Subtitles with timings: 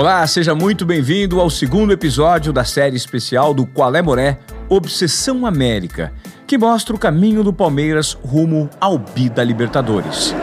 [0.00, 5.44] Olá, seja muito bem-vindo ao segundo episódio da série especial do Qual é Moré Obsessão
[5.44, 6.10] América,
[6.46, 10.34] que mostra o caminho do Palmeiras rumo ao bi da Libertadores.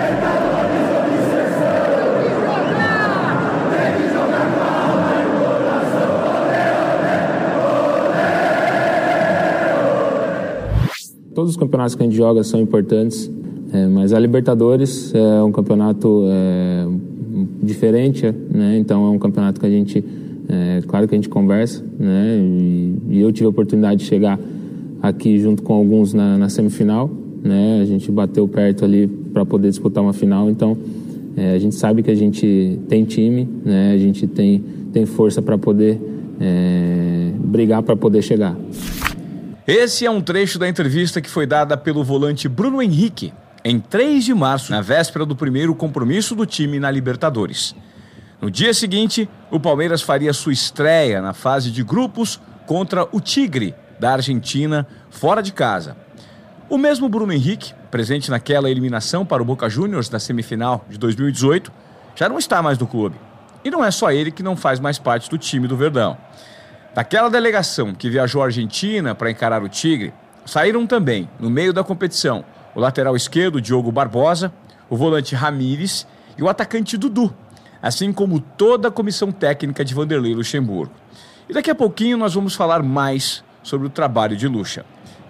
[11.33, 13.27] Todos os campeonatos que a gente joga são importantes,
[13.73, 17.06] é, mas a Libertadores é um campeonato é,
[17.67, 18.77] diferente, né?
[18.77, 20.03] Então é um campeonato que a gente,
[20.49, 22.37] é, claro que a gente conversa, né?
[22.39, 24.39] E, e, eu tive a oportunidade de chegar
[25.01, 27.09] aqui junto com alguns na, na semifinal,
[27.43, 27.79] né?
[27.81, 30.77] A gente bateu perto ali para poder disputar uma final, então
[31.35, 33.91] é, a gente sabe que a gente tem time, né?
[33.93, 35.99] A gente tem tem força para poder
[36.39, 38.57] é, brigar para poder chegar.
[39.67, 43.31] Esse é um trecho da entrevista que foi dada pelo volante Bruno Henrique
[43.69, 47.75] em 3 de março, na véspera do primeiro compromisso do time na Libertadores.
[48.39, 53.75] No dia seguinte, o Palmeiras faria sua estreia na fase de grupos contra o Tigre,
[53.99, 55.97] da Argentina, fora de casa.
[56.69, 61.69] O mesmo Bruno Henrique, presente naquela eliminação para o Boca Juniors da semifinal de 2018,
[62.15, 63.17] já não está mais no clube.
[63.65, 66.17] E não é só ele que não faz mais parte do time do Verdão.
[66.95, 70.13] Daquela delegação que viajou à Argentina para encarar o Tigre,
[70.45, 72.45] saíram também, no meio da competição,
[72.77, 74.53] o lateral esquerdo, Diogo Barbosa,
[74.87, 76.05] o volante Ramires
[76.37, 77.33] e o atacante Dudu,
[77.81, 80.93] assim como toda a comissão técnica de Vanderlei Luxemburgo.
[81.49, 84.85] E daqui a pouquinho nós vamos falar mais sobre o trabalho de Lucha.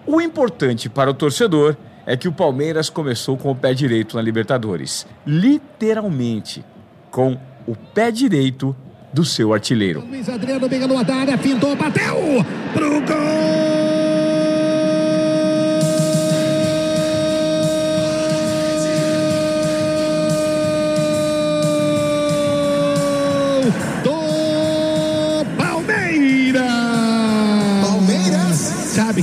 [0.06, 4.22] O importante para o torcedor é que o Palmeiras começou com o pé direito na
[4.22, 5.08] Libertadores.
[5.26, 6.66] Literalmente,
[7.10, 8.76] com o pé direito
[9.14, 10.06] do seu artilheiro.
[10.06, 10.68] Luiz Adriano
[11.38, 13.77] fintou, bateu pro gol!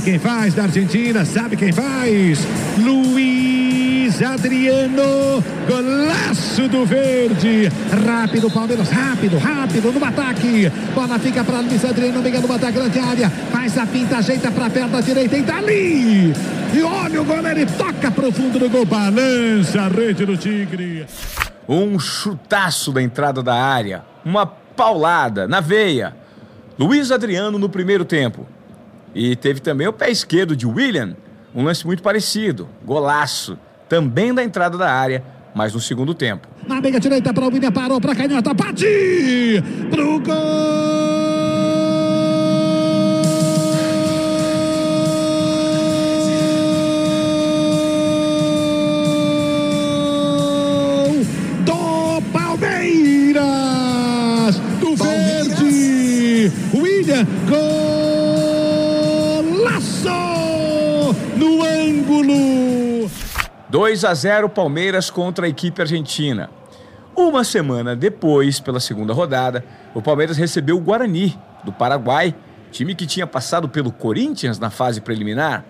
[0.05, 1.25] Quem faz da Argentina?
[1.25, 2.39] Sabe quem faz?
[2.77, 7.71] Luiz Adriano, golaço do verde.
[8.05, 10.71] Rápido, Palmeiras, rápido, rápido no ataque.
[10.93, 13.31] Bola fica para Luiz Adriano, pega no ataque, grande área.
[13.51, 16.33] Faz a pinta, ajeita para a perna direita e dali.
[16.71, 18.85] E olha o goleiro e toca pro fundo do gol.
[18.85, 21.07] Balança a rede do Tigre.
[21.67, 24.03] Um chutaço da entrada da área.
[24.23, 26.15] Uma paulada na veia.
[26.77, 28.45] Luiz Adriano no primeiro tempo.
[29.15, 31.15] E teve também o pé esquerdo de William,
[31.55, 35.23] um lance muito parecido, golaço, também da entrada da área,
[35.55, 36.49] mas no segundo tempo.
[36.67, 41.34] Na meia direita para o William, parou para a canhota, bate pro gol!
[63.75, 66.49] 2 a 0 Palmeiras contra a equipe argentina.
[67.13, 72.33] Uma semana depois, pela segunda rodada, o Palmeiras recebeu o Guarani, do Paraguai,
[72.71, 75.65] time que tinha passado pelo Corinthians na fase preliminar.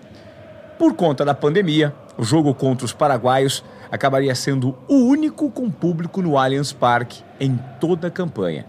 [0.78, 6.22] Por conta da pandemia, o jogo contra os paraguaios acabaria sendo o único com público
[6.22, 8.66] no Allianz Parque em toda a campanha.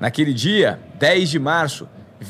[0.00, 1.86] Naquele dia, 10 de março,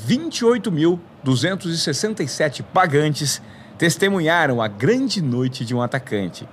[0.08, 3.40] 28.267 pagantes
[3.78, 6.48] testemunharam a grande noite de um atacante.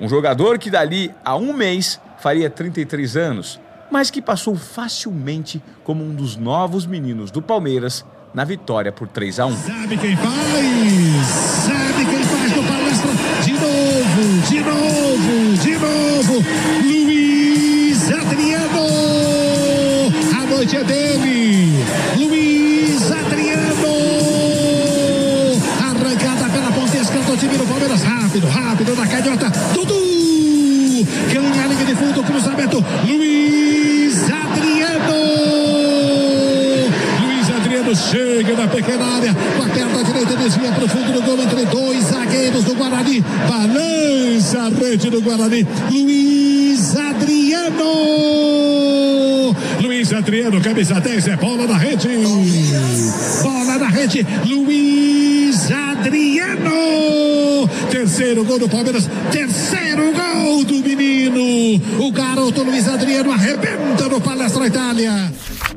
[0.00, 6.04] Um jogador que dali a um mês faria 33 anos, mas que passou facilmente como
[6.04, 9.56] um dos novos meninos do Palmeiras na vitória por 3 a 1.
[9.56, 11.26] Sabe quem faz?
[11.26, 13.10] Sabe quem faz no palestra?
[13.44, 15.89] De novo, de novo, de novo.
[40.50, 43.20] Desvia para o fundo do gol entre dois zagueiros do Guarani.
[43.48, 45.64] Balança a rede do Guarani.
[45.92, 47.84] Luiz Adriano.
[49.80, 52.08] Luiz Adriano, camisa 10, é bola na rede.
[53.42, 54.26] Bola na rede.
[54.44, 57.10] Luiz Adriano
[57.90, 61.80] terceiro gol do Palmeiras, terceiro gol do menino.
[61.98, 65.32] O garoto Luiz Adriano arrebenta no Palestra Itália.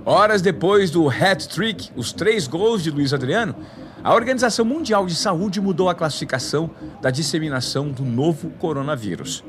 [0.05, 3.55] Horas depois do hat-trick, os três gols de Luiz Adriano,
[4.03, 6.69] a Organização Mundial de Saúde mudou a classificação
[7.01, 9.43] da disseminação do novo coronavírus.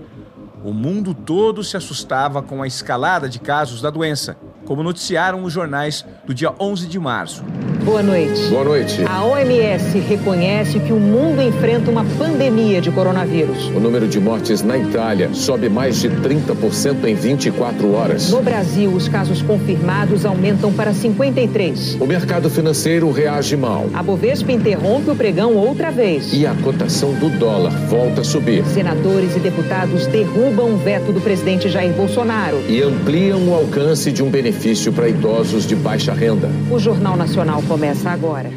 [0.64, 5.52] O mundo todo se assustava com a escalada de casos da doença como noticiaram os
[5.52, 7.44] jornais do dia 11 de março.
[7.84, 8.48] Boa noite.
[8.48, 9.04] Boa noite.
[9.04, 13.66] A OMS reconhece que o mundo enfrenta uma pandemia de coronavírus.
[13.76, 18.30] O número de mortes na Itália sobe mais de 30% em 24 horas.
[18.30, 21.98] No Brasil, os casos confirmados aumentam para 53.
[22.00, 23.86] O mercado financeiro reage mal.
[23.92, 26.32] A Bovespa interrompe o pregão outra vez.
[26.32, 28.64] E a cotação do dólar volta a subir.
[28.64, 32.62] Senadores e deputados derrubam o veto do presidente Jair Bolsonaro.
[32.66, 36.48] E ampliam o alcance de um benefício para idosos de baixa renda.
[36.70, 38.52] O Jornal Nacional começa agora.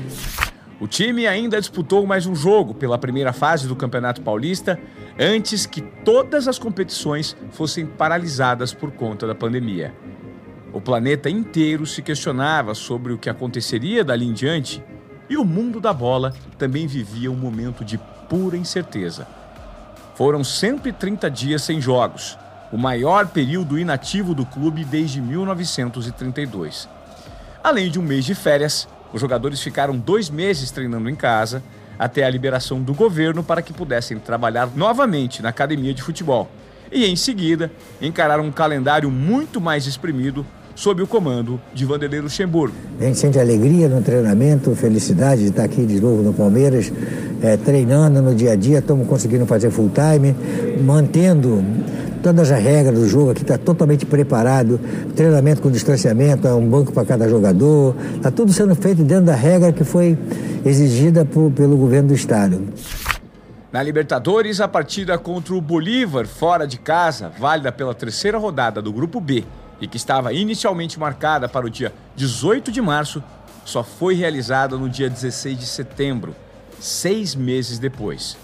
[0.79, 4.79] O time ainda disputou mais um jogo pela primeira fase do Campeonato Paulista
[5.19, 9.91] antes que todas as competições fossem paralisadas por conta da pandemia.
[10.71, 14.83] O planeta inteiro se questionava sobre o que aconteceria dali em diante
[15.27, 17.97] e o mundo da bola também vivia um momento de
[18.29, 19.27] pura incerteza.
[20.13, 22.37] Foram 130 dias sem jogos,
[22.71, 26.87] o maior período inativo do clube desde 1932.
[27.63, 31.63] Além de um mês de férias, os jogadores ficaram dois meses treinando em casa
[31.97, 36.49] até a liberação do governo para que pudessem trabalhar novamente na academia de futebol.
[36.91, 37.71] E em seguida,
[38.01, 40.45] encararam um calendário muito mais exprimido
[40.77, 42.75] sob o comando de Vanderlei Luxemburgo.
[42.99, 46.93] A gente sente alegria no treinamento, felicidade de estar aqui de novo no Palmeiras,
[47.41, 50.35] é, treinando no dia a dia, estamos conseguindo fazer full time,
[50.81, 51.63] mantendo
[52.21, 54.79] todas as regras do jogo aqui, está totalmente preparado,
[55.15, 59.35] treinamento com distanciamento, é um banco para cada jogador, está tudo sendo feito dentro da
[59.35, 60.17] regra que foi
[60.65, 62.61] exigida por, pelo governo do estado.
[63.71, 68.91] Na Libertadores, a partida contra o Bolívar, fora de casa, válida pela terceira rodada do
[68.91, 69.43] Grupo B,
[69.79, 73.23] e que estava inicialmente marcada para o dia 18 de março,
[73.63, 76.33] só foi realizada no dia 16 de setembro,
[76.79, 78.37] seis meses depois.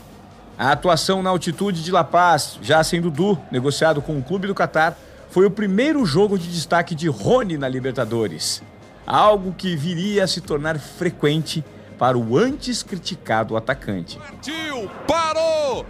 [0.57, 4.55] A atuação na altitude de La Paz, já sem Dudu, negociado com o clube do
[4.55, 4.97] Catar,
[5.29, 8.61] foi o primeiro jogo de destaque de Rony na Libertadores.
[9.05, 11.63] Algo que viria a se tornar frequente
[11.97, 14.17] para o antes criticado atacante.
[14.17, 15.85] Partiu, parou,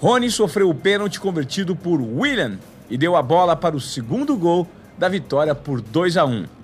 [0.00, 2.58] Rony sofreu o pênalti convertido por William
[2.88, 4.66] e deu a bola para o segundo gol
[4.96, 6.58] da vitória por 2 a 1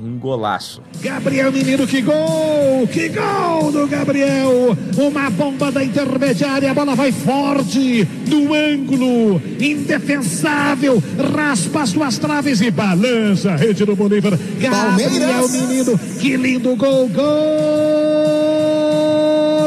[0.00, 0.80] um golaço.
[1.00, 2.86] Gabriel Menino, que gol!
[2.90, 4.76] Que gol do Gabriel!
[4.96, 11.02] Uma bomba da intermediária, a bola vai forte, do ângulo, indefensável,
[11.34, 14.38] raspa as suas traves e balança a rede do Bolívar.
[14.60, 15.48] Gabriel.
[15.48, 17.08] Menino, que lindo gol!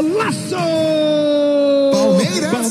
[0.02, 0.91] Golaço!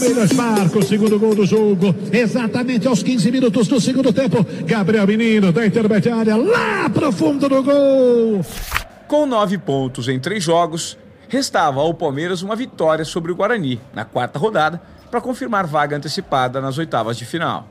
[0.00, 4.46] Palmeiras marca o segundo gol do jogo, exatamente aos 15 minutos do segundo tempo.
[4.64, 8.40] Gabriel Menino da intermediária, lá pro fundo do gol.
[9.06, 10.96] Com nove pontos em três jogos,
[11.28, 14.80] restava ao Palmeiras uma vitória sobre o Guarani na quarta rodada
[15.10, 17.68] para confirmar vaga antecipada nas oitavas de final.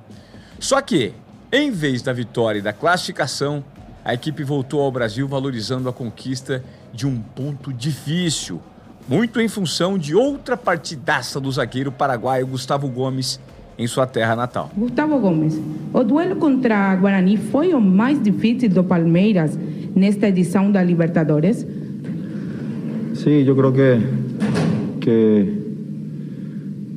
[0.60, 1.14] Só que,
[1.52, 3.66] em vez da vitória e da classificação,
[4.06, 8.62] a equipe voltou ao Brasil valorizando a conquista de um ponto difícil,
[9.10, 13.40] muito em função de outra partidaça do zagueiro paraguaio Gustavo Gomes
[13.78, 14.70] em sua terra natal.
[14.78, 15.60] Gustavo Gomes,
[15.92, 19.58] o duelo contra Guarani foi o mais difícil do Palmeiras
[19.96, 21.66] nesta edição da Libertadores?
[23.16, 24.00] Sí, yo creo que,
[25.02, 25.54] que,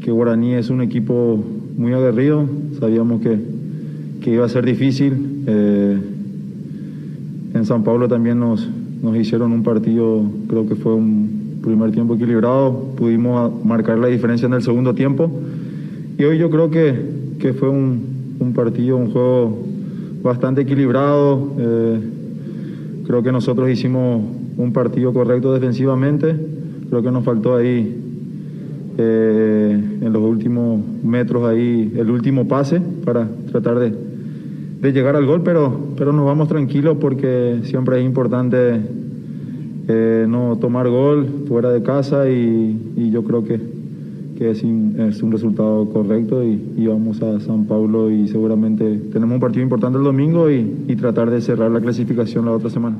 [0.00, 1.42] que Guaraní es un equipo
[1.76, 2.48] muy aguerrido.
[2.78, 3.38] Sabíamos que,
[4.20, 5.44] que iba a ser difícil.
[5.46, 5.98] Eh,
[7.54, 8.68] en San Pablo también nos,
[9.02, 14.46] nos hicieron un partido, creo que fue un primer tiempo equilibrado, pudimos marcar la diferencia
[14.46, 15.30] en el segundo tiempo
[16.18, 16.94] y hoy yo creo que,
[17.38, 19.58] que fue un, un, partido, un juego
[20.22, 21.52] bastante equilibrado.
[21.58, 22.00] Eh,
[23.06, 24.22] creo que nosotros hicimos
[24.56, 26.36] un partido correcto defensivamente,
[26.88, 27.96] creo que nos faltó ahí
[28.98, 33.92] eh, en los últimos metros ahí el último pase para tratar de,
[34.80, 38.80] de llegar al gol, pero, pero nos vamos tranquilos porque siempre es importante
[39.92, 43.60] eh, no tomar gol fuera de casa y, y yo creo que,
[44.38, 48.98] que es, un, es, un, resultado correcto y, y, vamos a San Paulo y seguramente
[49.12, 52.70] tenemos un partido importante el domingo y, y tratar de cerrar la clasificación la otra
[52.70, 52.96] semana.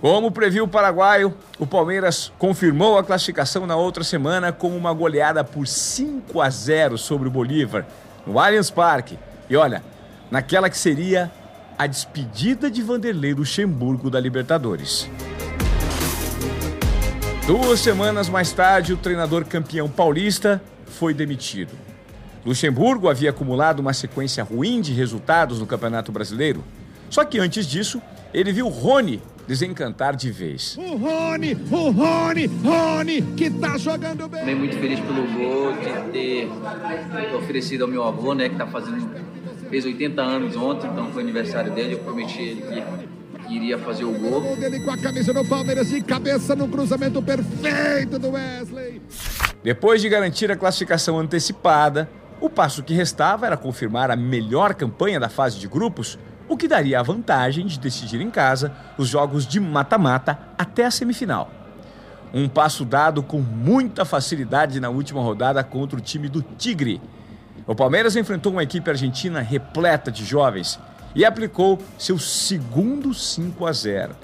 [0.00, 5.44] Como previu o paraguaio, o Palmeiras confirmou a classificação na outra semana com uma goleada
[5.44, 7.86] por 5 a 0 sobre o Bolívar
[8.26, 9.18] no Allianz Parque.
[9.48, 9.82] E olha,
[10.30, 11.30] naquela que seria
[11.76, 15.08] a despedida de Vanderlei Luxemburgo da Libertadores.
[17.50, 21.72] Duas semanas mais tarde, o treinador campeão paulista foi demitido.
[22.46, 26.62] Luxemburgo havia acumulado uma sequência ruim de resultados no Campeonato Brasileiro.
[27.10, 28.00] Só que antes disso,
[28.32, 30.76] ele viu Rony desencantar de vez.
[30.76, 34.38] O Rony, o Rony, Rony, que tá jogando bem.
[34.38, 36.48] Também muito feliz pelo gol, de ter
[37.34, 39.10] oferecido ao meu avô, né, que tá fazendo,
[39.68, 43.19] fez 80 anos ontem, então foi aniversário dele, eu prometi ele que
[43.56, 44.52] iria fazer o gol.
[44.52, 49.02] O dele com a camisa do Palmeiras de cabeça no cruzamento perfeito do Wesley.
[49.62, 52.08] Depois de garantir a classificação antecipada,
[52.40, 56.66] o passo que restava era confirmar a melhor campanha da fase de grupos o que
[56.66, 61.48] daria a vantagem de decidir em casa os jogos de mata-mata até a semifinal.
[62.34, 67.00] Um passo dado com muita facilidade na última rodada contra o time do Tigre.
[67.66, 70.78] O Palmeiras enfrentou uma equipe argentina repleta de jovens
[71.14, 74.14] e aplicou seu segundo 5 a 0.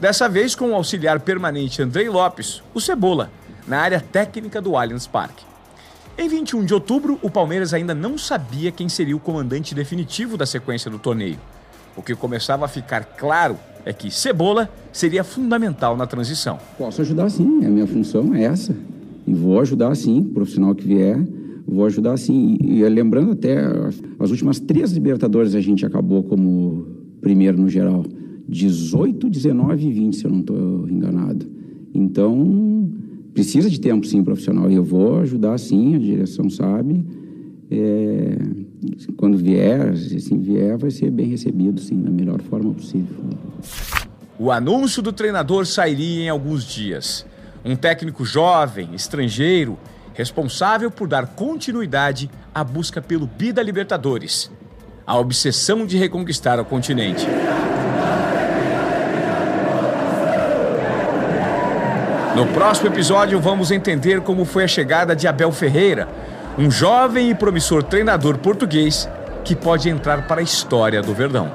[0.00, 3.30] Dessa vez com o auxiliar permanente Andrei Lopes, o Cebola,
[3.66, 5.44] na área técnica do Allianz Parque.
[6.16, 10.46] Em 21 de outubro, o Palmeiras ainda não sabia quem seria o comandante definitivo da
[10.46, 11.38] sequência do torneio.
[11.96, 16.58] O que começava a ficar claro é que Cebola seria fundamental na transição.
[16.78, 18.74] Posso ajudar sim, a minha função é essa.
[19.26, 21.18] E vou ajudar sim, profissional que vier,
[21.66, 22.56] vou ajudar sim.
[22.60, 23.58] E, e lembrando até,
[24.18, 26.86] as últimas três Libertadores a gente acabou como
[27.20, 28.04] primeiro no geral.
[28.48, 31.46] 18, 19 e 20, se eu não estou enganado.
[31.94, 32.90] Então,
[33.32, 34.70] precisa de tempo sim profissional.
[34.70, 37.04] E eu vou ajudar sim, a direção sabe.
[37.70, 38.36] É,
[39.16, 43.16] quando vier, se vier, vai ser bem recebido, sim, da melhor forma possível.
[44.38, 47.24] O anúncio do treinador sairia em alguns dias.
[47.64, 49.78] Um técnico jovem, estrangeiro,
[50.14, 54.50] responsável por dar continuidade à busca pelo Bida Libertadores.
[55.06, 57.26] A obsessão de reconquistar o continente.
[62.34, 66.08] No próximo episódio, vamos entender como foi a chegada de Abel Ferreira
[66.56, 69.08] um jovem e promissor treinador português
[69.44, 71.52] que pode entrar para a história do Verdão.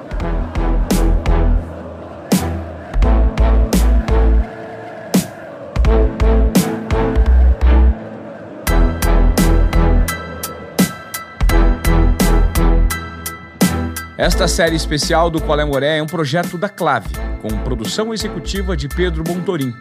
[14.20, 17.08] Esta série especial do Colé Moré é um projeto da Clave,
[17.40, 19.74] com produção executiva de Pedro Montorim.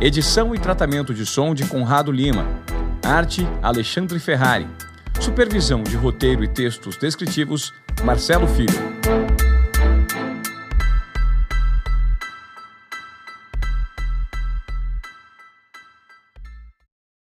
[0.00, 2.46] Edição e tratamento de som de Conrado Lima.
[3.04, 4.68] Arte Alexandre Ferrari.
[5.18, 8.78] Supervisão de roteiro e textos descritivos Marcelo Filho.